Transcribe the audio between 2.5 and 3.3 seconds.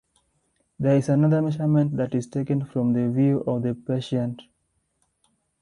from the